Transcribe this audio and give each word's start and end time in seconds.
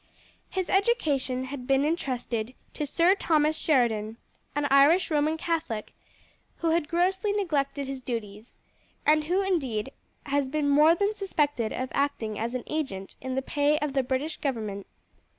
His 0.49 0.67
education 0.67 1.43
had 1.43 1.67
been 1.67 1.85
intrusted 1.85 2.55
to 2.73 2.87
Sir 2.87 3.13
Thomas 3.13 3.55
Sheridan, 3.55 4.17
an 4.55 4.65
Irish 4.71 5.11
Roman 5.11 5.37
Catholic, 5.37 5.93
who 6.55 6.71
had 6.71 6.87
grossly 6.87 7.33
neglected 7.33 7.87
his 7.87 8.01
duties, 8.01 8.57
and 9.05 9.25
who 9.25 9.43
indeed 9.43 9.91
has 10.25 10.49
been 10.49 10.67
more 10.67 10.95
than 10.95 11.13
suspected 11.13 11.71
of 11.71 11.89
acting 11.93 12.39
as 12.39 12.55
an 12.55 12.63
agent 12.65 13.15
in 13.21 13.35
the 13.35 13.43
pay 13.43 13.77
of 13.77 13.93
the 13.93 14.01
British 14.01 14.37
government. 14.37 14.87